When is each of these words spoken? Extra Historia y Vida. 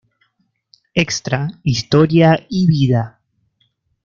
Extra 0.95 1.59
Historia 1.63 2.43
y 2.49 2.65
Vida. 2.65 3.19